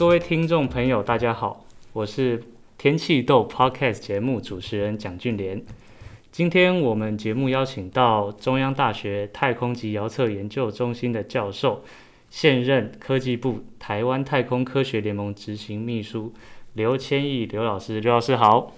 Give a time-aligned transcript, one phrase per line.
[0.00, 2.42] 各位听众朋友，大家好，我是
[2.78, 5.62] 天气豆 Podcast 节目主持人蒋俊莲。
[6.32, 11.84] 今天我们节目邀请到中央大学太空及遥测研究中心的教授，
[12.30, 16.32] 现任科技部台湾太空科学联盟执行秘书
[16.72, 18.72] 刘千亿刘老师，刘老师好。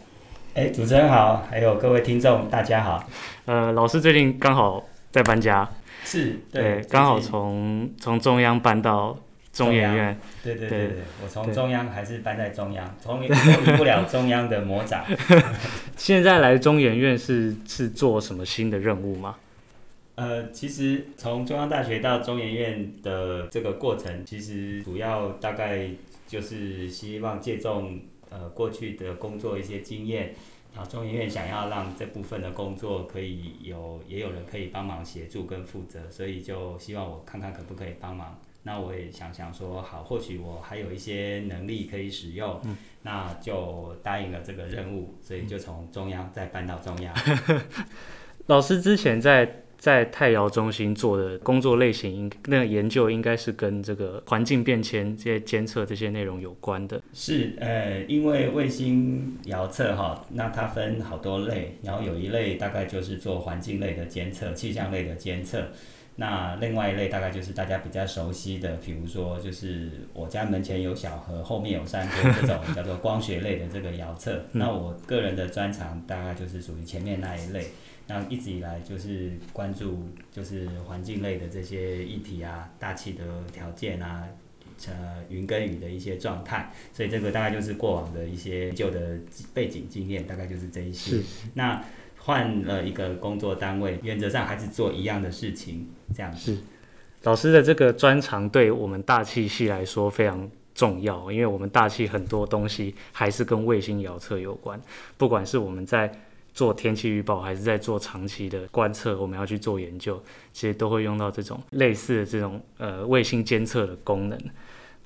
[0.54, 3.08] 哎，主持人好，还有各位听众大家好。
[3.44, 5.70] 呃，老师最近刚好在搬家，
[6.02, 9.16] 是对，刚好从从中央搬到
[9.52, 10.18] 中研院。
[10.42, 15.04] 对对对对，我从中央还是搬在中央，从脱离不了中央的魔掌。
[15.96, 19.36] 现在来中研院是是做什么新的任务吗？
[20.14, 25.88] 呃，其实从中央大学到中研院的这个过程，其实主要大概
[26.26, 30.34] 就是希望借重呃过去的工作一些经验，
[30.74, 38.38] 然后中研院想要让这部分的工作可以有也有人可以帮忙协助跟负责，所以就希望我看看可不可以帮忙。
[38.64, 47.12] 那我也想想说，好，或许我还有一些能力可以使用，嗯、那就答应了这个任务，所以就从中央再搬到中央。
[48.46, 57.02] 老师之前在在太遥中心做的工作类型，那个研究应该是跟这个环境变迁这些监测这些内容有关的。
[57.12, 65.66] 是，呃，因为卫星遥测哈，那它分好多类，然后有一类大概就是做环境类的监测、气象类的监测。
[66.16, 74.44] 那另外一类大概就是大家比较熟悉的，比如说就是我家门前有小河，后面有山坡这种叫做光学类的这个遥测。
[74.52, 77.66] 那我个人的专长大概就是属于前面那一类。
[78.08, 84.27] 那一直以来就是关注就是环境类的这些议题啊，大气的条件啊，
[84.88, 86.72] 呃云跟雨的一些状态。
[86.92, 89.18] 所以这个大概就是过往的一些旧的
[89.55, 91.16] 背景经验，大概就是这一些。
[91.55, 91.83] 那
[92.24, 96.33] 换了一个工作单位，原则上还是做一样的事情，这样。
[96.36, 96.56] 是，
[97.24, 104.80] 老师的这个专长对我们大气系来说非常重要，因为我们大气很多东西还是跟卫星遥测有关，
[105.16, 106.12] 不管是我们在
[106.55, 110.22] 做天气预报，还是在做长期的观测，我们要去做研究，
[110.52, 114.38] 其实都会用到这种类似的这种呃卫星监测的功能。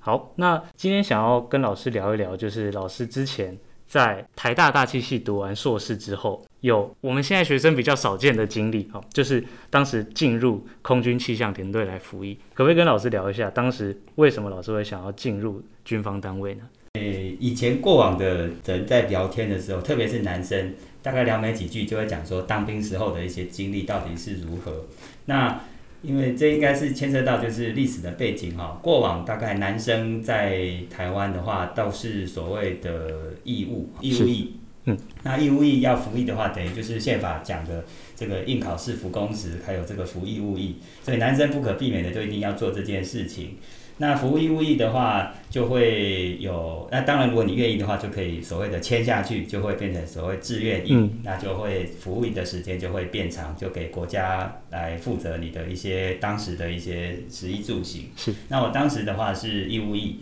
[0.01, 3.57] 好，那今天想要跟老师聊一聊，就是老师之前。
[3.87, 16.63] 在台大大气系读完硕士之后，有我们现在学生比较少见的经历哦，就是当时进入空军气象联队来服役，可不可以跟老师聊一下，当时为什么老师会想要进入军方单位呢？
[16.95, 24.87] 诶，以前过往的人在聊天的时候，特别是男生，大概聊没几句就会讲说当兵时候的一些经历到底是如何。
[25.27, 25.61] 那
[26.07, 34.53] 因为这应该是牵涉到就是历史的背景哈，过往大概男生在台湾的话，倒是所谓的义务义务役，
[34.85, 37.85] 嗯，那义务役要服役的话，等于就是宪法讲的
[38.15, 43.57] 这个应考试服公职，还有这个服义务役，所以男生不可避免的就一定要做这件事情。
[43.99, 58.11] 那服务义务役的话，就会有那当然，如果你愿意的话，就可以所谓的签下去，就会变成所谓志愿役，嗯、那就会服务的时间就会变长，就给国家来负责你的一些当时的一些食衣住行。
[58.17, 58.35] 是。
[58.49, 60.21] 那我当时的话是义务役，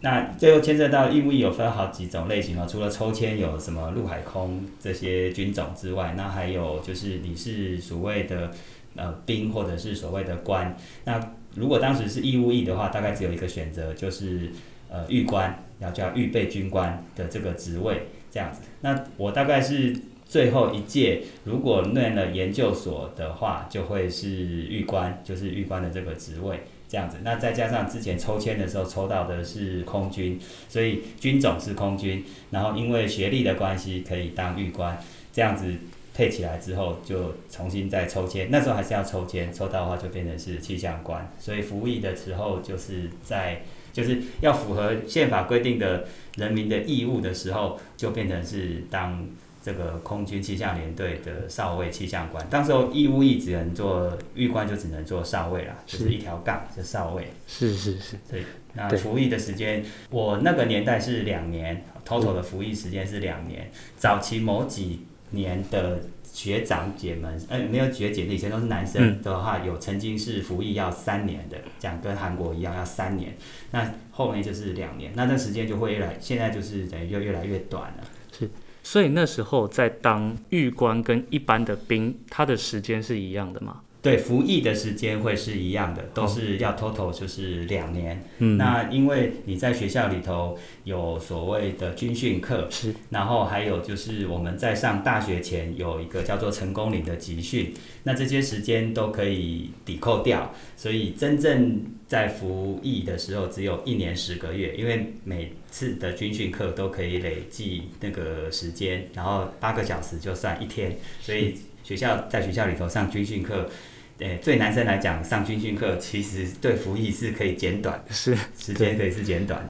[0.00, 8.50] 那最后牵涉到义务役有分好几种类型哦，除了抽签有什么陆海空这些军种之外，那还有就是你是所谓的
[8.96, 11.20] 呃兵或者是所谓的官，那。
[11.54, 14.50] 如果当时是义务役的话，大概只有一个选择，就是
[14.88, 18.60] 呃预官，要叫预备军官的这个职位这样子。
[18.82, 27.18] 那我大概是最后一届，如果念了研究所的话，就会是预官，就是预官的这个职位这样子。
[27.24, 30.38] 那再加上之前抽签的时候抽到的是空军，
[30.68, 34.98] 所以军种是空军，然后因为学历的关系可以当预官
[35.32, 35.74] 这样子。
[36.14, 41.30] 配起来之后就重新再抽签，那时候还是要抽签，抽到的话就变成是气象官。
[41.38, 43.62] 所以服役的时候就是在
[43.92, 46.06] 就是要符合宪法规定的
[46.36, 49.26] 人民的义务的时候，就变成是当
[49.62, 52.46] 这个空军气象联队的少尉气象官。
[52.48, 57.28] 当时候义务役只能做预官，就只能做少尉啦，就是一条杠就少尉。
[57.46, 58.44] 是是是，对。
[58.72, 63.68] 那服役的时间，我那个年代是两年，total 的服役时间是两年。
[63.96, 66.00] 早期某几年的
[66.32, 73.36] 学长姐们，呃，没有学姐的，以前都是男生的话，有曾经是服役要三年的，讲跟韩国一样要三年，
[73.72, 78.04] 那后面就是两年，那这时间就会越来，现在就是等于就越来越短了。
[78.38, 78.48] 是，
[78.82, 83.82] 所以那时候在当狱官跟一般的兵，他的时间是一样的吗？
[84.02, 88.24] 对，服役的时间会是一样的，都是要 total 就是两年。
[88.38, 97.74] 嗯，那因为你在学校里头有所谓的军训课，是，然后还有就是我们在上大学前有一个叫做成功岭的集训，
[98.04, 111.54] 那这些时间都可以抵扣掉，所以真正在服役的时候只有一年十个月，因为每次的军训课都可以累计那个时间，然后八个小时就算一天，所以
[111.90, 113.68] 学校在学校里头上军训课，
[114.16, 119.66] 对，对男生来讲上军训课其实对服役是可以减短，是时间可以是减短。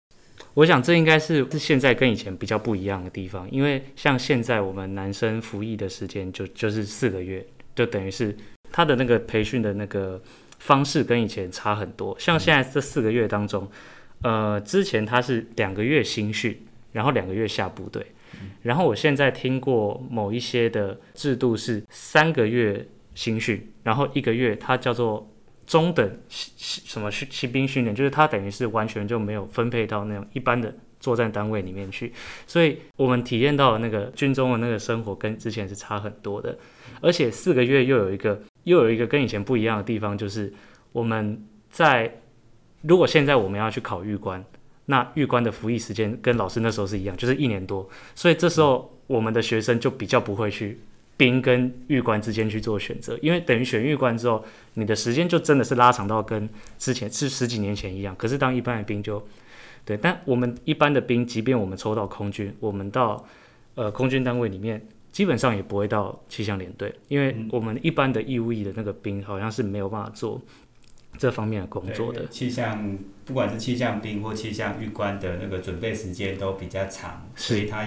[0.53, 7.43] 我想这应该是是现在跟以前比较不一样的地方，因为像现在我们男生服役的时间就就是四个月，
[7.75, 8.37] 就等于是
[8.71, 10.23] 他的那个培训的那个。
[10.63, 13.67] 方式跟以前差很多，像现在这四个月当中，
[14.21, 16.55] 呃，之前他是两个月新训，
[16.93, 18.05] 然后两个月下部队，
[18.63, 25.31] 然后我现在听过某一些的制度是三个月新训，然后一个月它叫做
[25.67, 32.13] 中等什么新兵训练，就是它等于是完全就没有分配到那种一般的作战单位里面去，
[32.47, 36.59] 所以我们体验到的那个军中的那个生活跟之前是差很多的，
[37.01, 38.43] 而且四个月又有一个。
[38.65, 40.53] 又有一个跟以前不一样的地方，就是
[40.93, 42.21] 我们在
[42.83, 44.45] 如果现在我们要去考预官，
[44.91, 50.79] 那预官的服役时间跟老师那时候是一样，就是一年多，所以这时候我们的学生就比较不会去
[51.17, 54.45] 兵跟预官之间去做选择，因为等于选预官之后，
[54.75, 58.15] 你的时间就真的是拉长到跟之前是十几年前一样。
[58.17, 59.27] 可是当一般的兵就
[59.87, 63.25] 对，但我们一般的兵，即便我们抽到空军，我们到
[63.77, 64.85] 呃空军单位里面。
[65.13, 70.41] 基本上也不会到气象连队，因为我们一般的义务役的那个兵好像是没有办法做
[71.19, 72.27] 这方面的工作的。
[72.29, 77.87] 气象不管是气象兵或气象预官的那个准备时间都比较长，所以他。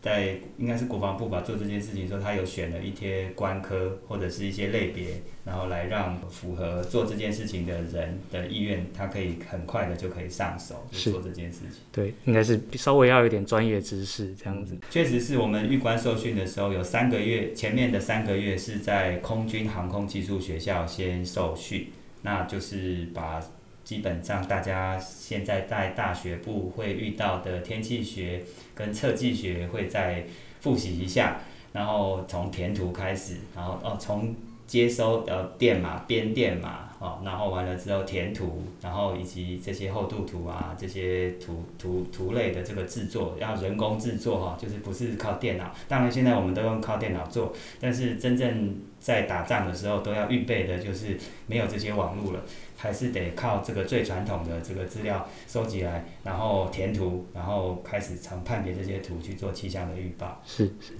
[0.00, 11.80] 在应该是国防部吧，做这件事情的时候，他有选了一些官科或者是一些类别，然后来让符合做这件事情的人的意愿，他可以很快的就可以上手去做这件事情。
[11.90, 14.78] 对，应该是稍微要有点专业知识这样子。
[14.88, 21.88] 确实是我们预官受训的时候，有三个月，前面的三个月是在空军航空技术学校先受训，
[22.22, 23.42] 那就是把。
[23.84, 28.44] 基本上，大家现在在大学部会遇到的天气学
[28.74, 30.26] 跟测季学会再
[30.60, 31.40] 复习一下，
[31.72, 34.36] 然后从填图开始，然后哦从
[34.66, 45.74] 接收呃电码编电码哦，然后完了之后填图，然后以及这些厚度图啊这些图图图类的这个制作要人工制作哈，就是不是靠电脑。
[45.86, 51.16] 当然现在我们都用靠电脑做，但是真正在打仗的时候都要预备的就是
[51.46, 52.40] 没有这些网络了。
[52.80, 60.40] 还是得靠这个最传统的这个资料收集来，然后填图，然后开始从判别这些图去做气象的预报。
[60.46, 60.92] 是是，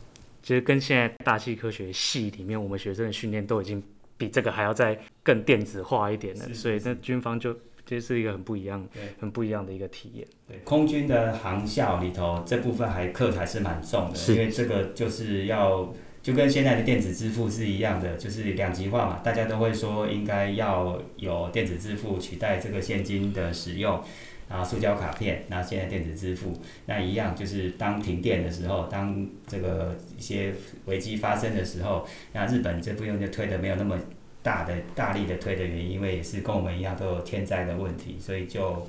[0.43, 3.81] 其实跟现在大气科学系里面我们学生的训练都已经
[4.19, 7.56] 比这个还要再更电子化一点的，所以那军方就
[7.87, 8.87] 这是一个很不一样、
[9.19, 10.26] 很不一样的一个体验。
[10.47, 15.94] 对，空军的航校里头这部分还课还是蛮重的，因为这个就是要。
[16.20, 24.03] 就跟现在的电子支付是一样的，就是两极化嘛，大家都会说应该要有电子支付取代这个现金的使用，
[24.49, 30.55] 然后塑胶卡片，那现在电子支付，那一样就是当停电的时候，当这个一些
[30.87, 33.99] 危机发生的时候，那日本这部分就推的没有那么
[34.43, 38.87] 大的大力的推的原因，因为也是跟我们一样都有天灾的问题，所以就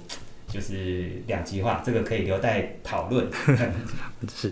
[0.47, 3.27] 就是两极化，这个可以留待讨论。
[4.33, 4.51] 是。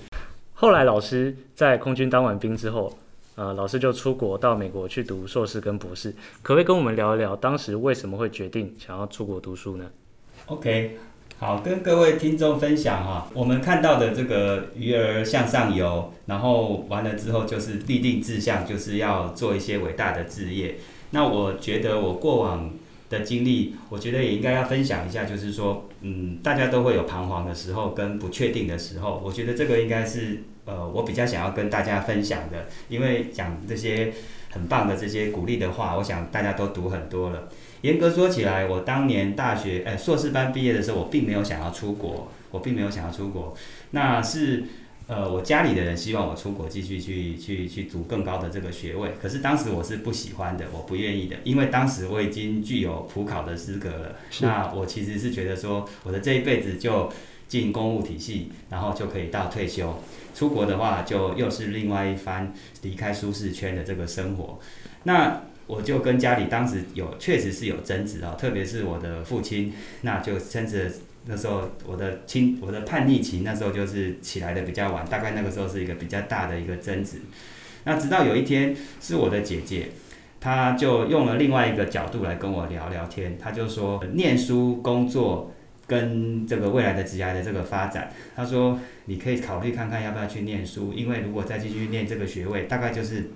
[0.54, 2.98] 后来老师在空军当完兵之后，
[3.36, 9.90] 呃，老师就出国到美国去读硕士跟博士，可不可以跟我们聊一聊当时为什么会决定想要出国读书呢
[10.48, 10.98] ？OK，
[11.40, 20.78] 好，跟各位听众分享哈，我们看到的这个鱼儿向上游，然后完了之后就是立定志向，就是要做一些伟大的志业。
[21.12, 22.72] 那我觉得我过往
[23.12, 34.12] 的经历，我觉得也应该要分享一下，就是说，嗯，大家都会有彷徨的时候跟不确定的时候，我觉得这个应该是，呃，我比较想要跟大家分享的，因为讲这些
[34.50, 37.48] 很棒的这些鼓励的话，我想大家都读很多了。
[37.82, 43.56] 严格说起来，我当年大学，哎，硕士班毕业的时候，我并没有想要出国，我并没有想要出国，
[43.92, 44.64] 那是。
[45.10, 54.16] 呃，我家里的人希望我出国继续去去去读更高的这个学位，可是当时我是不喜欢的，我不愿意的，因为当时我已经具有普考的资格了。
[54.42, 57.10] 那我其实是觉得说，我的这一辈子就
[57.48, 59.98] 进公务体系，然后就可以到退休。
[60.36, 64.60] 出国的话，就又是另外一番离开舒适圈的这个生活。
[65.04, 69.72] 那我就跟家里当时有确实是有争执啊，特别是我的父亲，
[70.02, 70.92] 那就甚至。
[71.30, 77.18] 那时候我的亲，我的叛逆期，那时候就是起来的比较晚，大概那个时候是一个比较大的一个争执。
[77.84, 79.90] 那直到有一天，是我的姐姐，
[80.40, 83.38] 她就用了另外一个角度来跟我聊聊天。
[83.38, 85.52] 她就说，念书、工作
[85.86, 93.32] 跟这个未来的职业的这个发展，她说你可以考虑看看要不要去念书，因为如果再继续念这个学位，大概就是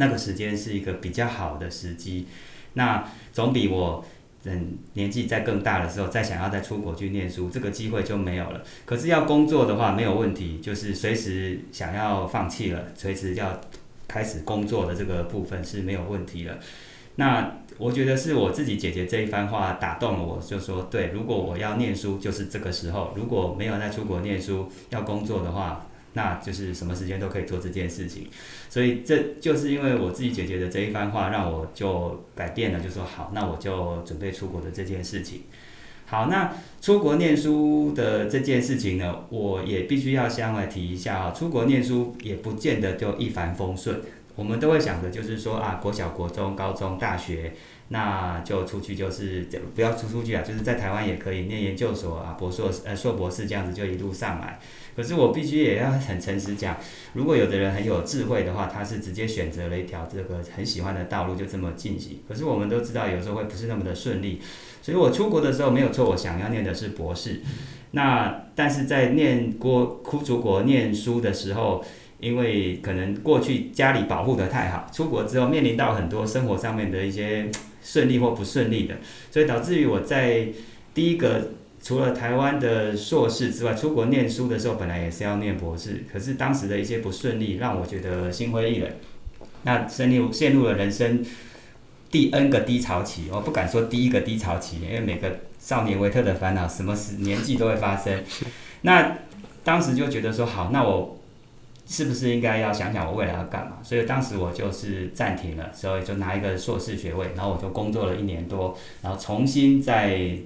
[0.00, 2.26] 那个时间是一个比较好的时机。
[2.72, 4.04] 那总比我。
[4.42, 8.62] 等年纪再更大的时候，再想要再出国去念书，这个机会就没有了。
[8.86, 13.60] 可是要工作的话没有问题，就是随时想要放弃了，随时要
[14.08, 16.58] 开始工作的这个部分是没有问题了。
[17.16, 25.86] 那我觉得是我自己姐姐这一番话打动了我，就说对，如果我要念书，就是这个时候；如果没有再出国念书，要工作的话。
[26.14, 28.28] 那就是什么时间都可以做这件事情，
[28.68, 35.42] 所以这就是因为我自己姐姐的这一番话，让我就改变了，就说好，那我就准备出国的这件事情。
[36.06, 44.00] 好，那出国念书的这件事情呢，我也必须要先来提一下啊，出国念书也不见得就一帆风顺，
[44.34, 47.52] 我们都会想着就是说啊，国小、国中、高中、大学。
[47.92, 54.60] 那就出去，就是不要出出去啊，就是在台湾也可以念研究所啊，博硕呃硕博士这样子就一路上来。
[54.96, 56.76] 可是我必须也要很诚实讲，
[57.14, 62.20] 如果有的人很有智慧的话，他是直接选择了一条这个很喜欢的道路，就这么进行。
[62.28, 64.40] 可是我们都知道，有时候会不是那么的顺利。
[64.82, 67.40] 所以我出国的时候没有错，我想要念的是博士。
[67.92, 71.84] 那但是在念国出国念书的时候，
[72.18, 77.50] 因为可能过去家里保护的太好，出国之后面临到很多生活上面的一些。
[77.82, 78.94] 顺利或不顺利的，
[79.30, 80.46] 所以导致于我在
[80.92, 88.90] 第一个除了台湾的硕士之外，出国念书的时候，本来也是要念博士，可是当时的一些不顺利，让我觉得心灰意冷。
[89.62, 91.24] 那陷入陷入了人生
[92.10, 98.22] 第 N 个低潮期，我不敢说第一个低潮期，因为每个少年维特的烦恼，什么时年纪都会发生。
[98.82, 99.18] 那
[99.64, 101.16] 当时就觉得说，好，那我。
[101.86, 103.78] 是不是应该要想想我未来要干嘛？
[103.82, 110.36] 所以当时我就是暂停了，所以就拿一个硕士学位，然后我就工作了一年多，然后重新在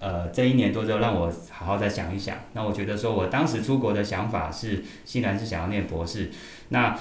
[0.00, 2.38] 呃这一年多之后，让我好好再想一想。
[2.54, 6.30] 那我觉得说我当时出国的想法是，虽然是想要念博士，
[6.70, 6.98] 那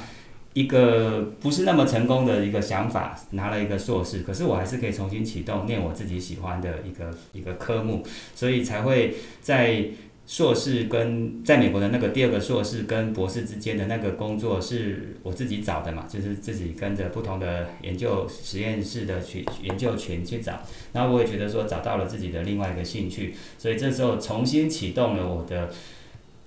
[0.54, 8.04] 一个不是那么成功的一个想法，拿了一个硕士，可是我还是可以重新启动念我自己喜欢的一个一个科目，
[8.36, 9.86] 所以才会在。
[10.30, 20.62] 硕士跟在美国的那个第二个硕士跟博士之间的那个工作是我自己找的嘛，就是自己跟着不同的研究实验室的去研究群去找，
[20.94, 25.72] 然后我也觉得说找到了自己的另外一个兴趣，所以这时候重新启动了我的。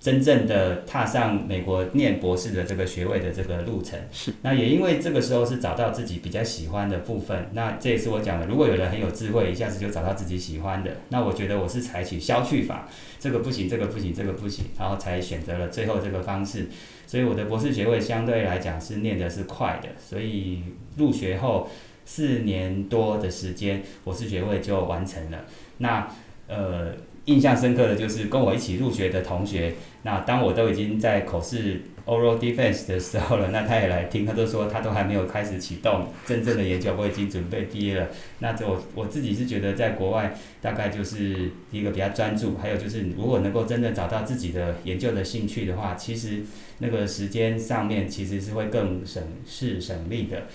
[0.02, 4.32] 真正的踏上美国念博士的这个学位的这个路程，是。
[4.42, 12.88] 那也因为这个时候是找到自己比较喜欢的部分，那这也是我讲的，如果有人很有智慧，一下子就找到自己喜欢的，那我觉得我是采取消去法，
[13.20, 16.66] 这个不行，这个不行，这个不行，然后才选择了最后这个方式，
[17.06, 20.64] 所以我的博士学位相对来讲是念的是快的，所以
[20.96, 21.70] 入学后
[22.04, 25.44] 四年多的时间，博士学位就完成了，
[25.78, 26.08] 那
[26.48, 26.92] 呃。
[27.26, 38.08] 印象深刻的就是跟我一起入学的同学，那当我都已经在口试 oral defense 的时候了，那他也来听，他都说他都还没有开始启动真正的研究，我已经准备毕业了。
[38.40, 46.40] 那这我我自己是觉得在国外大概就是一个比较专注，还有就是如果能够真正找到自己的研究的兴趣的话，其实
[46.78, 50.48] 那个时间上面其实是会更省事省力的。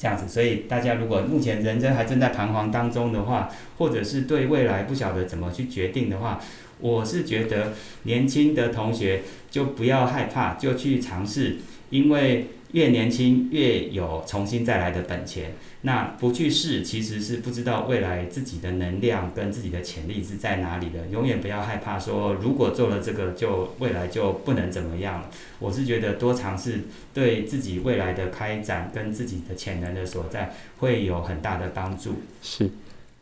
[0.00, 6.40] 这样子，所以大家如果目前人生还正在彷徨当中的话，或者是对未来不晓得怎么去决定的话，
[6.78, 11.58] 我是觉得年轻的同学就不要害怕，就去尝试，
[11.90, 15.52] 因为越年轻越有重新再来的本钱。
[15.82, 21.06] 那不去试，其实是不知道未来自己的能量跟自己的潜力是在哪里的。
[21.06, 25.30] 永远不要害怕说，如果做了这个，就未来就不能怎么样了。
[25.58, 26.80] 我是觉得多尝试，
[27.14, 32.16] 对自己未来的开展跟自己的潜能的所在，会有很大的帮助。
[32.42, 32.70] 是，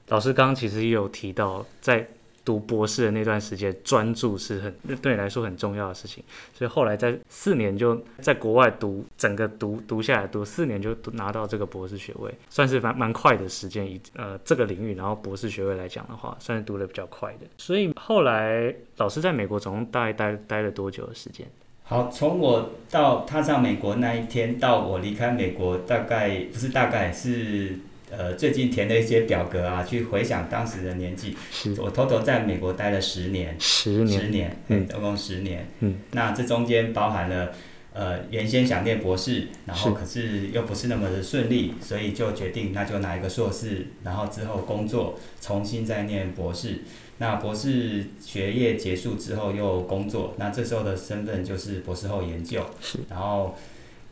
[0.09, 2.09] 老师刚刚其实也有提到在。
[2.49, 6.25] 读博士的那段时间，专注是很对你来说很重要的事情，
[6.55, 13.85] 所以后来在四年就在国外读，整个读读下来，读四年就拿到这个博士学位，算是蛮蛮快的时间。
[13.87, 17.40] 以呃这个领域，然后博士学位来讲的话，算是读得比较快的。
[17.59, 21.47] 所以后来老师在美国总共大概待待了多久的时间？
[21.83, 27.78] 好，从我到踏上美国那一天到我离开美国，大概不是大概是。
[28.11, 31.37] 呃，最近填的一些表格啊，去回想当时的年纪，
[31.77, 37.53] 我偷偷在美国待了十年，十年，十年，嗯，总共十年，嗯，那这中间包含了，
[37.93, 46.79] 呃，原先想念博士，然后可是又不是那么的顺利，所以就决定那就拿一个硕士，然后之后工作，重新再念博士，
[47.19, 53.55] 那博士学业结束之后又工作，那这时候的身份就是博士后研究，是，然后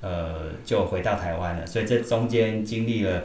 [0.03, 3.25] 呃就回到台湾了，所以这中间经历了。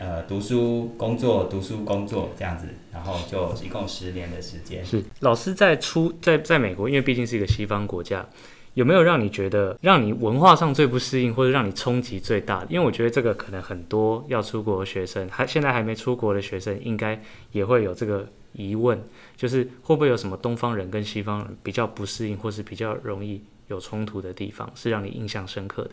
[0.00, 4.82] 呃，读书、工作、读书、工作这样子，然后就一共十年的时间。
[4.82, 8.26] 是老师在出在在美国，因为毕竟是一个西方国家，
[8.72, 12.68] 有没有让你觉得让你文化上最不适应，或者让你冲击最大的？
[12.70, 18.98] 因为我觉得这个可能很多要出国的学生，还现在还没出国的学生，应该也会有这个疑问，
[19.36, 25.90] 就是会不会有什么东方人跟西方人比较不适应，或是比较容易有冲突的地方，是让你印象深刻的？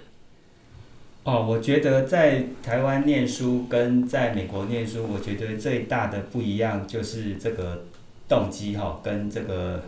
[1.28, 7.84] 哦，我觉得在台湾念书跟在美国念书，我觉得最大的不一样就是这个
[8.30, 9.84] 动机哈，跟这个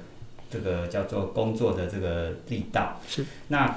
[0.51, 2.99] 这个叫做工作的这个力道。
[3.07, 3.23] 是。
[3.47, 3.73] 那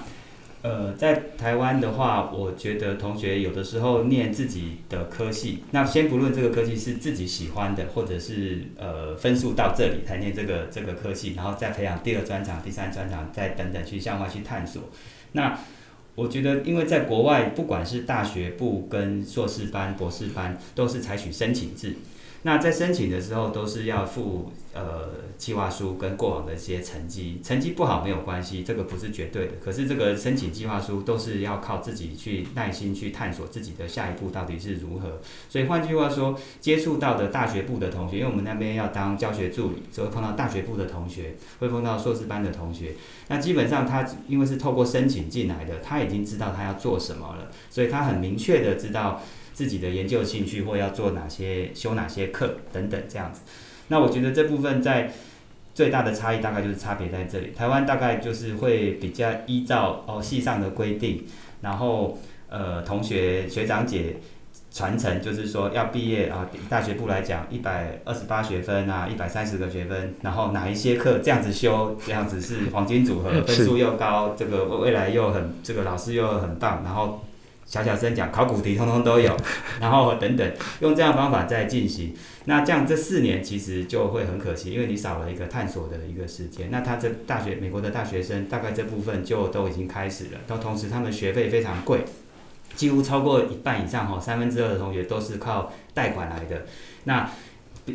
[0.63, 14.83] 呃，在台湾的话，我觉得同学有的时候念自己的科系，那先不论这个科系是自己喜欢的，或者是呃分数到这里才念这个这个科系，然后再培养第二专长、第三专长，再等等去向外去探索。
[15.31, 15.57] 那
[16.15, 21.97] 我觉得，因为在国外，不管是大学部跟硕士班、博士班，都是采取申请制。
[22.45, 29.53] 那在申请的时候，都是要附呃计划书跟过往的一些成绩，成绩不好没有关系，这个不是绝对的。
[29.65, 35.21] 可是这个申请计划书都是要靠自己去耐心去探索自己的下一步到底是如何。
[35.49, 42.95] 所以换句话说，接触到的大学部的同学，因为我们那边要当教学助理，所以碰到大学部的同学，会碰到硕士班的同学。
[43.29, 49.23] 那基本上他因为是透过申请进来的，他已经知道他要做什么了，所以他很明确的知道。
[49.53, 53.43] 自己的研究兴趣或要做哪些、修哪些课等等这样子，
[53.89, 55.13] 那我觉得这部分在
[55.75, 57.53] 最大的差异大概就是差别在这里。
[57.53, 61.25] 台湾大概就是会比较依照哦系上的规定，
[61.61, 62.19] 然后
[62.49, 64.17] 呃同学学长姐
[64.71, 77.23] 传承，就是说要毕业啊，大学部来讲一百二十八学分啊，一百三十个学分，然后哪一些课这样子修，这样子是黄金组合，分数又高，这个未来又很这个老师又很棒，然后。
[77.73, 79.35] 小小声讲，考古题通通都有，
[79.81, 82.15] 然后等等，用这样的方法再进行。
[82.45, 86.71] 那这样这四年其实就会很可惜，因为你少了一个探索的一个时间。
[86.71, 92.05] 那他这大学美国的大学生大概这部分就都已经开始了，到同时他们学费非常贵，
[92.75, 96.67] 几乎超过一半以上哈，三分之二的同学都是靠贷款来的。
[97.05, 97.27] 那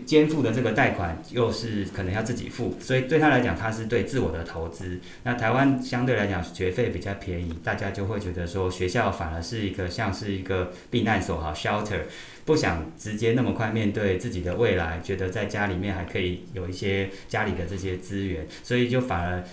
[0.05, 4.99] 肩负的这个贷款又是可能要自己付，所以对他来讲，他是对自我的投资。
[5.23, 12.01] 那台湾相对来讲学费比较便宜，大家就会觉得说学校反而是一个像是一个避难所哈，shelter，
[12.43, 19.43] 不想直接那么快面对自己的未来，觉得在家里面还可以有一些家里的这些资源，所以就反而。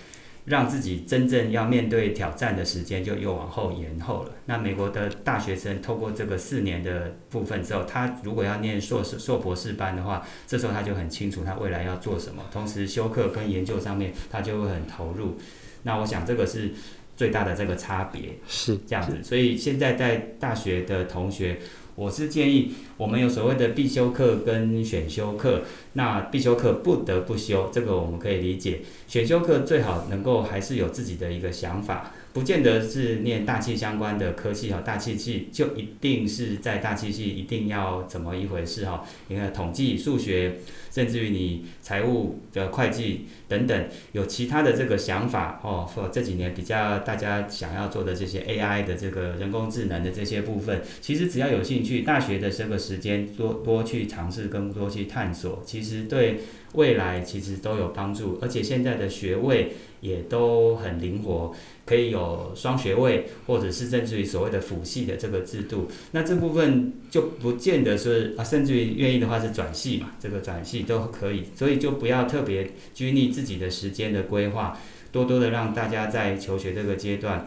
[0.45, 4.33] 让自己真正要面对挑战的时间就又往后延后了。
[4.47, 15.39] 那美国的大学生透过这个四年的部分之后，他如果要念硕士、硕博士班的话，这时候他就很清楚他未来要做什么，同时修课跟研究上面他就会很投入。
[15.85, 16.73] 那我想这个是
[17.17, 19.23] 最大的这个差别，是这样子。
[19.23, 21.59] 所以现在在大学的同学。
[21.97, 28.81] 我是建议我们有所谓的必修课跟选修课，那必修课不得不修，这个我们可以理解。
[29.07, 32.13] 选修课最好能够还是有自己的一个想法。
[32.35, 39.07] 不见得是念大气相关的科系哈，大气系就一定是在大气系一定要怎么一回事哈？
[39.29, 40.57] 你看统计、数学，
[40.91, 45.89] 甚至于你财务的会计等等，有其他的这个想法哦。
[45.95, 56.41] 或这几年比较大家想要做的这些 AI 的这个人工智能的这些部分，其实只要有兴趣，大学的这个时间多多去尝试，更多去探索，其实对
[56.73, 58.41] 未来其实都有帮助。
[58.43, 61.55] 而且现在的学位也都很灵活。
[61.87, 74.79] 可以有双学位，或者是甚至于所谓的辅系的这个制度，那这部分就不见得是啊，甚至于愿意的话是转系嘛，这个转系都可以，所以就不要特别拘泥自己的时间的规划，
[75.13, 77.47] 多多的让大家在求学这个阶段，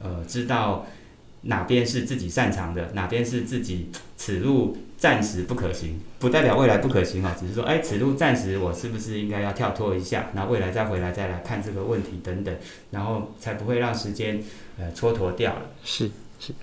[0.00, 0.86] 呃，知道
[1.46, 4.76] 哪边是自己擅长的，哪边是自己此路。
[4.96, 12.56] 暂时不可行，不代表未来不可行哈，只是说，哎，此路暂时我是不是应该要跳脱一下，那未来再回来再来看这个问题等等，
[12.92, 14.42] 然后才不会让时间
[14.78, 15.70] 呃蹉跎掉了。
[15.84, 16.54] 是是，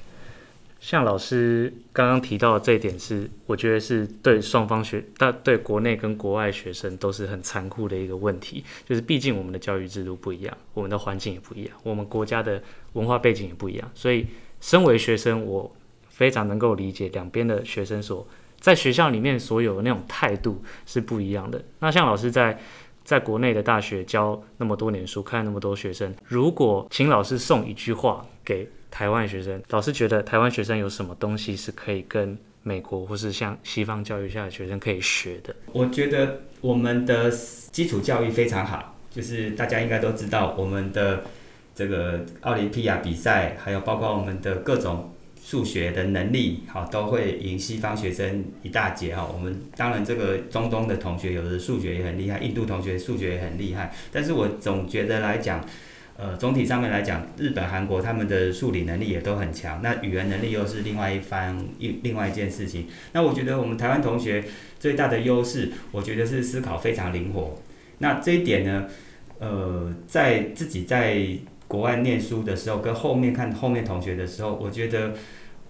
[0.79, 14.25] 像老师刚刚提到的这一点是，我觉得是对双方学，但对国内跟国外学生都是很残酷的一个问题，就是毕竟我们的教育制度不一样，我们的环境也不一样，我们国家的文化背景也不一样，所以
[14.63, 15.75] 身为学生我。
[16.13, 18.25] 非常能够理解两边的学生所
[18.59, 21.59] 在学校里面所有的那种态度是不一样的。
[21.79, 22.59] 那像老师在
[23.03, 35.55] 在国内的大学教那么多年书，看那么多学生，如果请老师送一句话给台湾学生，老师觉得台湾学生有什么东西是可以跟美国或是像西方教育下的学生可以学的？
[35.71, 37.31] 我觉得我们的
[37.71, 41.23] 基础教育非常好，就是大家应该都知道，我们的
[41.75, 45.09] 这个奥林匹亚比赛，还有包括我们的各种。
[45.45, 49.29] 数学的能力好，都会赢西方学生一大截哈。
[49.29, 53.93] 我们当然这个中东的同学有的数学也很厉害，印度同学数学也很厉害。
[54.09, 55.61] 但是我总觉得来讲，
[56.15, 62.87] 呃，总体上面来讲，日本、韩国他们的数理能力也都很强，那语言能力又是另外一番一另外一件事情。
[63.11, 64.45] 那我觉得我们台湾同学
[64.79, 67.59] 最大的优势，我觉得是思考非常灵活。
[67.97, 68.87] 那这一点呢，
[69.39, 71.21] 呃，在自己在
[71.67, 75.13] 国外念书的时候，跟后面看后面同学的时候，我觉得，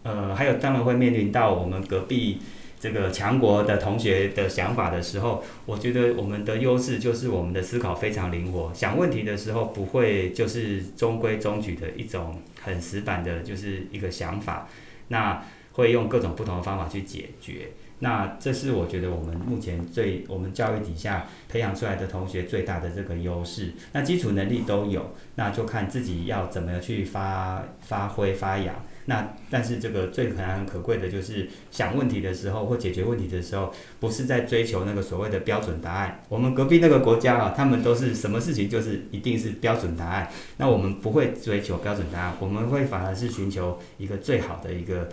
[0.04, 2.40] 呃，还有当然会面临到我们隔壁。
[2.80, 14.68] 这个强国的同学的想法的时候，我觉得我们的优势就是我们的思考非常灵活，想问题的时候不会就是中规中矩的一种很死板的，就是一个想法，
[15.08, 17.70] 那会用各种不同的方法去解决。
[18.04, 23.72] 那这是我觉得我们目前最我们教育底下培养出来的同学最大的这个优势。
[23.94, 28.76] 那基础能力都有，那就看自己要怎么去发发挥发扬。
[29.06, 36.22] 那但是这个最可能很可贵的就是想问题的时候或解决问题的时候，不是在追求那个所谓的标准答案。
[36.28, 40.30] 我们隔壁那个国家啊，他们都是什么事情就是一定是标准答案。
[40.58, 45.10] 那我们不会追求标准答案，我们会反而是寻求一个最好的一个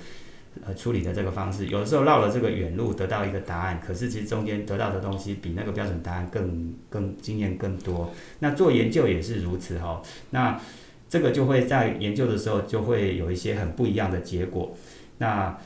[0.67, 1.67] 呃处理的这个方式。
[1.67, 8.13] 有的时候绕了这个远路得到一个答案，可是其实中间得到的东西比那个标准答案更更经验更多。
[8.41, 10.03] 那做研究也是如此哈。
[10.31, 10.61] 那
[11.09, 14.77] 这个就会在研究的时候就会有一些很不一样的结果，
[15.19, 15.59] 那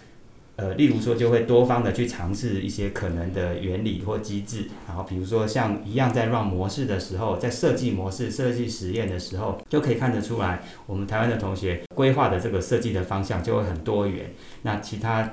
[0.56, 15.30] 呃，例如说就会多方的去尝试一些可能的原理或机制，然后比如说像一样在 run 模式的时候，在设计模式、设计实验的时候，就可以看得出来，我们台湾的同学规划的这个设计的方向就会很多元，那其他。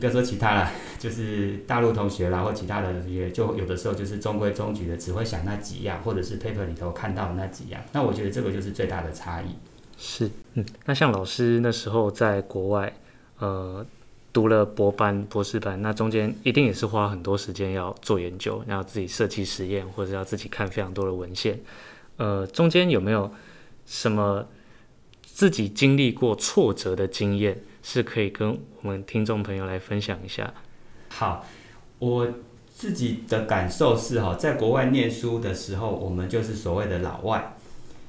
[0.00, 7.80] 不要说其他了，就是大陆同学啦，或其他的同学，就有的时候就是中规中矩的，只会想那几样，或者是 paper 里头看到那几样。
[7.92, 9.54] 那我觉得这个就是最大的差异。
[9.96, 12.92] 是，嗯，那像老师那时候在国外，
[13.38, 13.86] 呃，
[14.34, 21.60] 读了博班、博士班，那中间一定也是花很多时间要做研究，然后自己设计实验，或者要自己看非常多的文献。
[22.16, 23.32] 呃，中间有没有
[23.86, 24.46] 什么
[25.22, 27.62] 自己经历过挫折的经验？
[27.86, 30.52] 是可以跟我们听众朋友来分享一下。
[31.10, 31.46] 好，
[31.98, 32.26] 我
[32.72, 37.54] 自己的感受是哈，在国外念书的时候，我们就是所谓的老外，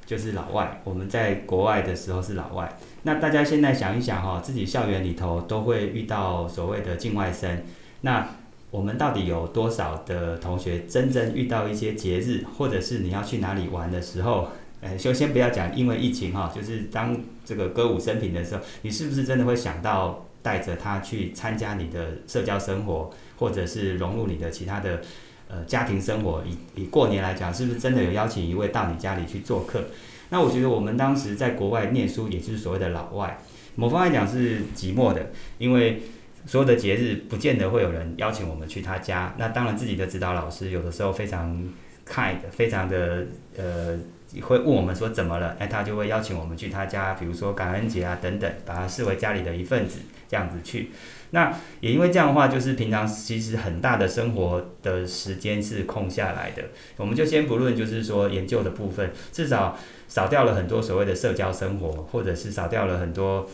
[0.05, 0.81] 就是老外。
[0.85, 2.75] 我们在国外的时候是老外。
[3.05, 7.61] 那大家现在想一想哈，自己校园里头都会遇到所谓的境外生。
[8.01, 8.27] 那
[8.71, 14.49] 我们到底有多少的同学真正遇到一些节日，或者是你要去哪里玩的时候？
[14.81, 17.15] 呃，就先不要讲，因为疫情哈，就是当
[17.45, 25.01] 这个歌舞升平的时候，你是不是真的会想到带着他去参加你的社交生活，或者是融入你的其他的
[25.47, 26.43] 呃家庭生活？
[26.43, 29.85] 以以过年来讲，是不是真的有邀请一位到你家里去做客？
[30.29, 33.39] 那我觉得我们当时在国外念书，也就是所谓的老外，
[33.75, 36.01] 某方面来讲是寂寞的，因为
[36.45, 39.35] 所有的节日不见得会有人邀请我们去他家。
[39.37, 41.63] 那当然自己的指导老师有的时候非常
[42.07, 43.25] kind，非常的
[43.57, 43.99] 呃。
[44.41, 45.55] 会问我们说怎么了？
[45.59, 50.91] 那，他就会邀请我们去他家，比如说感恩节啊等等，把他视为家里的一份子，这样子去。
[51.31, 56.63] 那也因为这样的话，就是平常其实很大的生活的时间是空下来的。
[56.97, 63.47] 我们就先不论，就是说研究的部分，至少少掉了很多所谓的社交生活，或者是少掉了很多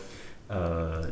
[0.48, 1.02] 呃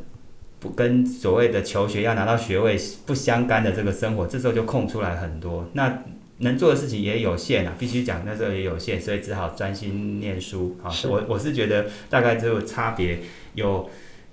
[0.61, 5.69] 不跟所谓的求学要拿到学位不相干的这个生活，这时候就空出来很多。
[5.73, 6.03] 那
[6.41, 10.91] 能做的事情也有限啊，必须讲那时候也有限，所以只好专心念书啊。
[11.09, 13.19] 我我是觉得大概只有差别，
[13.55, 13.89] 有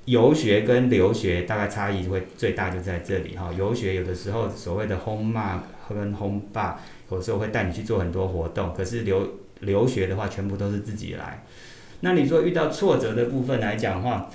[0.06, 3.52] 游学跟留学大概差异会最大就在这里哈。
[3.58, 6.76] 游学有的时候所谓的 home mark 跟 home bar，，
[7.12, 11.44] 有时候会带你去做很多活动，可是留留学的话全部都是自己来。
[12.00, 14.30] 那你说遇到挫折的部分来讲的话，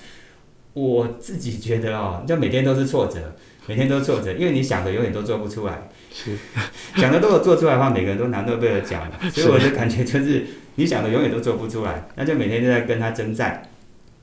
[0.74, 3.34] 我自己觉得哦，就每天都是挫折。
[3.68, 5.88] 每天都挫折，因为你想的永远都做不出来。
[6.12, 6.36] 是，
[7.00, 9.30] 想的都有做出来的话，每个人都拿诺贝尔奖了。
[9.30, 10.44] 所以我的感觉就是，
[10.74, 13.62] 你想的永远都做不出来，那就每天都在跟他征战。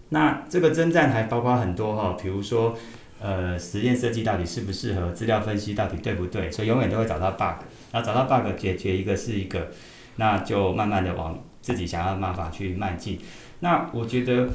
[0.10, 2.78] 那这个征战还包括很多哈，比如说，
[3.20, 9.70] 呃，实验设计到底适不适合，资料分析到底对不对，所以永远都会找到 bug，然后找到 bug 解决一个是一个，
[10.16, 13.20] 那就慢慢的往自己想要的办法去迈进。
[13.60, 14.48] 那我觉得。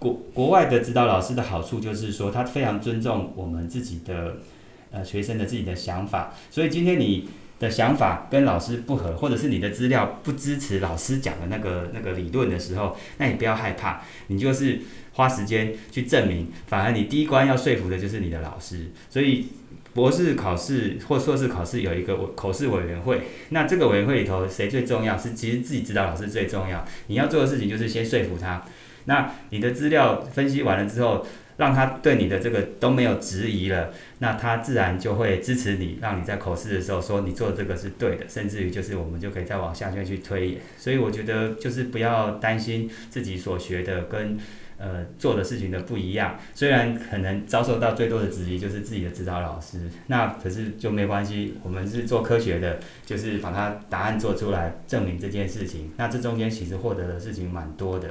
[0.00, 4.36] 国国外的指导老师的好处就是说，他非常尊重我们自己的
[4.90, 14.80] 呃学生的自己的想法，所以今天你的想法跟老师不合，或者是你的资料不支持老师讲的那个那个理论的时候，那你不要害怕，你就是
[15.14, 18.92] 花时间去证明，反而你第一关要说服的就是你的老师。
[19.10, 19.48] 所以
[19.92, 25.18] 博士考试或硕士考试有一个口试委员会，那这个委员会里头谁最重要？
[25.18, 28.62] 是其实自己指导老师最重要，你要做的事情就是先说服他。
[29.06, 40.60] 那你的资料分析完了之后，让他对你的这个都没有质疑了，那他自然就会支持你，让你在口试的时候说你做的这个是对的，甚至于就是我们就可以再往下面去推演。
[40.76, 44.36] 所以我觉得就是不要担心自己所学的跟
[44.76, 49.78] 呃做的事情的不一样，虽然可能遭受到最多的质疑就是自己的指导老师，
[50.08, 55.92] 那可是就没关系，我们是做科学的，就是把它答案做出来证明这件事情。
[55.96, 58.10] 那这中间其实获得的事情蛮多的，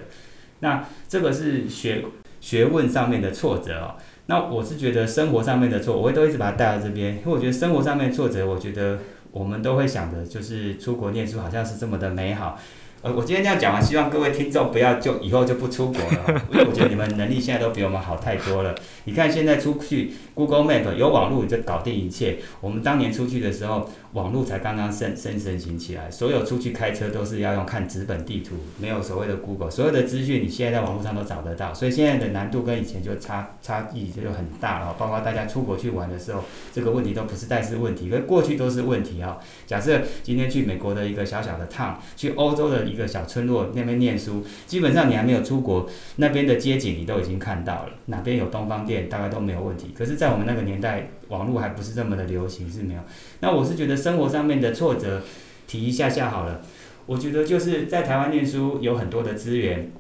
[0.62, 2.06] 那这个是学。
[2.40, 9.00] 学问上面的挫折哦，那我是觉得生活上面的挫，我会都一直把它带到这边，因为我觉得生活上面的挫折，我觉得
[9.32, 12.60] 我们都会想着，就是出国念书好像是这么的美好。
[13.04, 18.74] 呃，我今天这样讲完，希望各位听众不要就以后就不出国了， 因为我觉得你们能力现在都比我们好太多了。
[19.04, 22.40] 你看现在出去，Google Map 有网络你就搞定一切。
[22.60, 34.96] 我们当年出去的时候，网络才刚刚盛盛盛行起来，所有出去开车都是要用看纸本地图，没有所谓的 Google，所有的资讯你现在在网络上都找得到，所以现在的难度跟以前就差差异就很大了。
[34.98, 39.38] 包括大家出国去玩的时候，这个问题都不是代是问题，跟过去都是问题啊。
[39.68, 49.92] 假设今天去美国的一个小小的 town，去欧洲的一个小村落那边念书，基本上你还没有出国，那边的街景你都已经看到了，哪边有东方店大概都没有问题。
[49.96, 53.02] 可是，在我们那个年代，网络还不是这么的流行，是没有。
[53.42, 55.22] 那我是觉得生活上面的挫折
[55.68, 56.62] 提一下下好了。
[57.06, 59.92] 我觉得就是在台湾念书有很多的资源，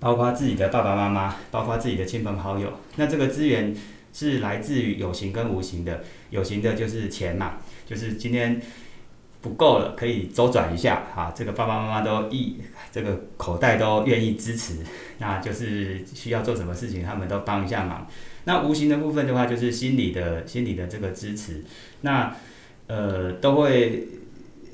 [0.00, 2.72] 包括自己的爸爸妈妈，包括自己的亲朋好友。
[2.96, 3.74] 那这个资源
[4.12, 8.60] 是来自于有形跟无形的，有形的就是钱嘛，就是今天。
[9.46, 11.32] 不够了，可以周转一下啊！
[11.32, 12.56] 这个爸爸妈妈都意，
[12.90, 14.78] 这个口袋都愿意支持，
[15.18, 18.08] 那就是需要做什么事情，他们都帮一下忙。
[18.42, 21.62] 那无形的部分的话，就是心理的、心理的这个支持。
[22.00, 22.34] 那
[22.88, 24.08] 呃，都会，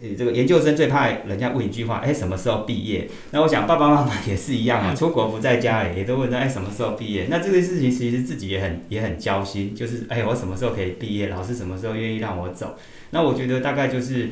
[0.03, 3.07] 呃，这个研究生最怕人家问一句话，哎，什么时候毕业？
[3.31, 7.27] 那我想爸爸妈妈也是一样啊， 出国不在家，也都问他，哎，什么时候毕业？
[7.29, 11.29] 那这个事情其实自己也很也很焦心，就是哎，我什么时候可以毕业？
[11.29, 12.75] 老师什么时候愿意让我走？
[13.11, 14.31] 那我觉得大概就是。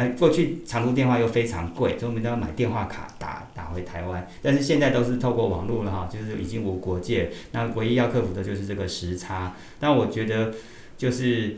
[0.00, 4.26] 哎，过去长途电话又非常贵，所以我们都要买电话卡打打回台湾。
[4.40, 7.30] 但是现在都是透过网络了哈，就是已经无国界。
[7.52, 9.54] 那唯一要克服的就是这个时差。
[9.78, 10.54] 但我觉得
[10.96, 11.54] 就是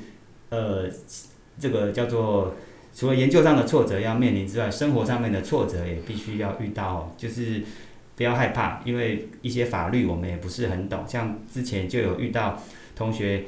[0.48, 0.90] 呃，
[1.56, 2.56] 这个叫做
[2.92, 7.14] 除了研究上的挫折要面临之外，生活上面的挫折也必须要遇到。
[7.16, 7.62] 就是
[8.16, 11.04] 不要害怕，因为一些法律我们也不是很懂。
[11.06, 12.60] 像之前就有遇到
[12.96, 13.44] 同学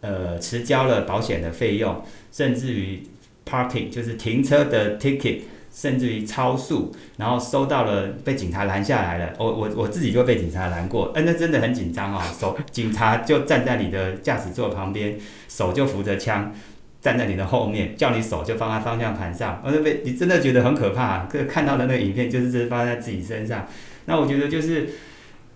[0.00, 2.02] 呃迟交了保险的费用，
[2.32, 3.04] 甚至于。
[3.48, 5.40] Parking 就是停车的 ticket，
[5.72, 9.32] 甚至于超速，然后收到了被警察拦下来了。
[9.38, 12.20] 我我我自己就被警察拦过，哎，那真的很紧张哦。
[12.38, 16.52] 手 警察就站在你的驾驶座旁边，手就扶着枪，
[17.00, 19.60] 站在你的后面，叫你手就放在方向盘上。
[19.64, 21.26] 我就被你真的觉得很可怕。
[21.26, 23.66] 可看到的那个影片就是这发生在自己身上。
[24.06, 24.88] 那我觉得就是，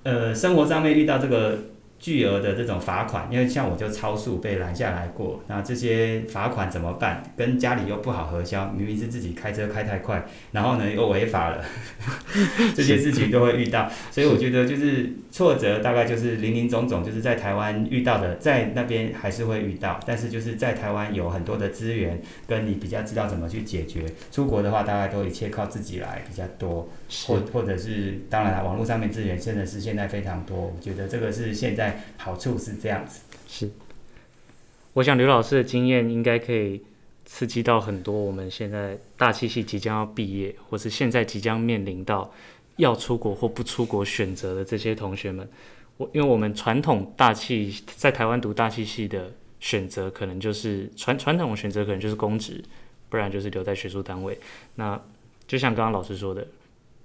[0.02, 1.58] 呃，生活上面遇到这个。
[2.06, 7.20] 巨额的这种罚款，因为像我就超速被拦下来过，那这些罚款怎么办？
[7.36, 11.64] 跟家里又不好核销，明明是自己开车开太快，然后呢又违法了，
[12.76, 13.90] 这些事情都会遇到。
[14.12, 24.04] 所以我觉得就是挫折大概就是林林总总，就是在台湾遇到的，在那边还是会遇到，但是就是在台湾有很多的资源，跟你比较知道怎么去解决。
[24.30, 26.88] 出国的话，大概都一切靠自己来比较多，
[27.26, 31.95] 或或者是当然了，网络上面资源真的是现在非常多，我觉得这个是现在。
[32.16, 33.70] 好处是这样子，是。
[34.94, 36.82] 我想刘老师的经验应该可以
[37.26, 42.32] 刺激到很多我们现在大气系即将要毕业，或是现在即将面临到
[42.76, 45.46] 要出国或不出国选择的这些同学们。
[45.98, 52.64] 我因为我们传统大气在台湾读大气系的选择，可能就是传传统的选择可能就是公职，
[53.10, 54.38] 不然就是留在学术单位。
[54.76, 54.98] 那
[55.46, 56.46] 就像刚刚老师说的，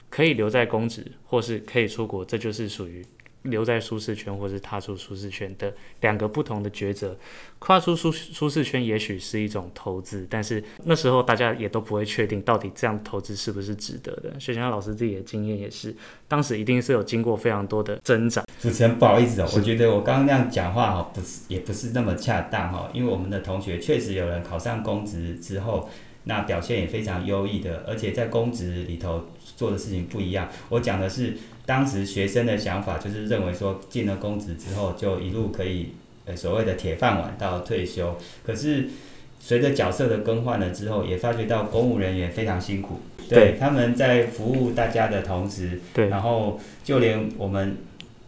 [0.10, 3.06] 可以留在公职，或是可以出国，这就是属于。
[3.43, 7.17] 留在舒适圈，或是踏出舒适圈的两个不同的抉择。
[7.60, 14.39] 跨出舒舒适圈也许是一种投资，但是那时候大家也都不会确定到底这样投资是不是值得的。
[14.39, 15.95] 学强老师自己的经验也是，
[16.27, 18.43] 当时一定是有经过非常多的挣扎。
[18.60, 25.88] 主持人不好意思哦，我觉得我刚刚那样讲话哈，不是也不是那么恰当哈，因为我们的同学确实有人考上公职之后，
[26.23, 29.25] 那表现也非常优异的，而且在公职里头
[29.62, 30.50] 做的事情不一样。
[30.69, 31.38] 我讲的是。
[31.63, 35.89] 当时学生的想法就是认为说，进了公职之后就一路可以，
[36.26, 38.17] 呃，所谓的铁饭碗到退休。
[38.43, 38.89] 可是
[39.39, 43.00] 随着角色的更换了之后，也发觉到公务人员非常辛苦。
[43.30, 47.78] 对，他们在服务大家的同时，对，然后就连我们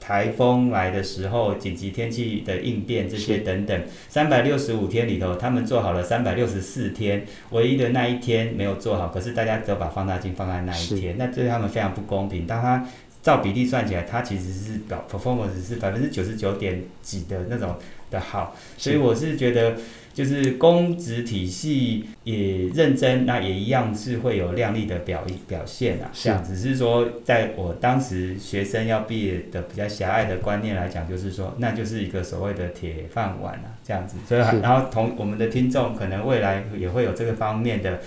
[0.05, 12.45] 台风来的时候，紧急天气的应变这些等等，三百六十五天里头，他们做好了三百六十四天，唯一的那一天没有做好，可是大家只有把放大镜放在那一天，那对他们非常不公平。
[12.45, 12.85] 当他
[13.21, 17.77] 照比例算起来，他其实是表 performance 是百分之九十九点几的那种
[18.11, 19.77] 的好，所以我是觉得。
[20.13, 26.11] 就是公职体系也认真，那也一样是会有亮丽的表表现啊。
[26.13, 34.17] 这样只是说，在我当时学生要毕业的比较狭隘的观念来讲，就是说，那就是一个所谓的铁饭碗啊，这样子。
[34.27, 37.99] 所以，然后同我们的听众可能未来也会有这个方面的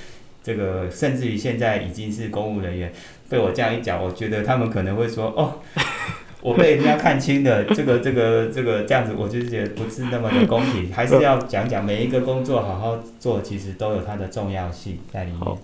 [0.44, 2.92] 这个，甚至于现在已经是公务人员，
[3.28, 5.60] 被我这样一讲，我觉得他们可能会说，哦。
[6.46, 15.56] 我被人家看清的这个这个这个这样子，我就是觉得不是那么的公平，还是要讲讲每一个工作好好做，其实都有它的重要性在里面。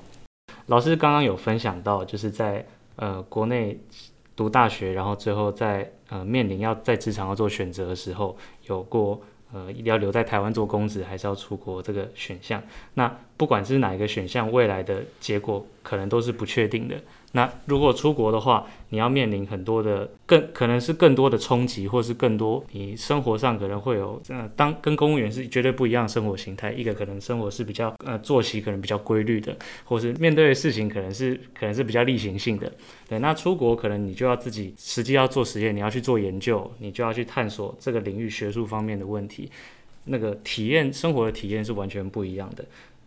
[0.66, 2.66] 老师刚刚有分享到，就是在
[2.96, 3.78] 呃国内
[4.34, 9.20] 读大学，然后最后在呃面临要在职场要做选择的时候，有过
[9.52, 12.60] 呃要留在台湾做公职，还是要出国这个选项。
[12.94, 16.96] 那不管是哪一个选项，未来的结果可能都是不确定的。
[17.34, 26.70] 那如果出国的话，你要面临很多的更可能是更多的冲击，或是更多你生活上可能会有呃，当跟公务员是绝对不一样生活形态。
[26.70, 32.70] 一个可能生活是比较呃作息可能比较规律的，或是面对的事情可能是可能是比较例行性的。
[33.08, 39.50] 对，那出国可能你就要自己实际要做实验，你要去做研究，你就要去探索这个领域学术方面的问题，
[40.04, 42.62] 那个体验生活的体验是完全不一样的。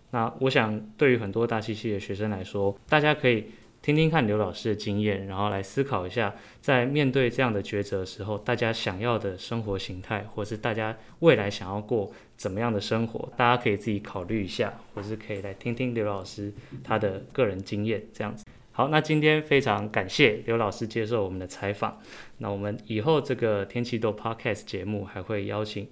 [0.09, 3.45] 那我想对于很多大气系的学生来说，大家可以。
[3.85, 16.51] 听听看刘老师的经验，然后来思考一下，在面对这样的抉择的时候，大家想要的生活形态，或是大家未来想要过怎么样的生活，大家可以自己考虑一下，或是可以来听听刘老师
[16.83, 18.43] 他的个人经验，这样子。
[18.71, 22.01] 好，那今天非常感谢刘老师接受我们的采访。
[22.39, 25.87] 那我们以后这个天气豆 Podcast 节目还会邀请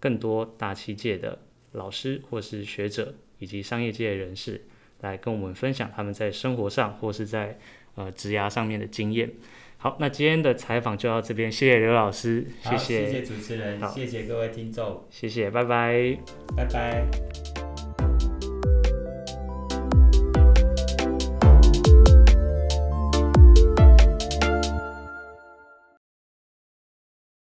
[0.00, 1.38] 更多大气界的
[1.72, 4.64] 老师或是学者，以及商业界人士。
[5.04, 7.56] 来跟我们分享他们在生活上或是在
[7.94, 9.30] 呃职涯上面的经验。
[9.76, 16.16] 好，那今天的采访就到这边，谢谢刘老师，谢谢，谢谢主持人，谢谢各位听众，谢谢，拜拜，
[16.56, 17.53] 拜拜。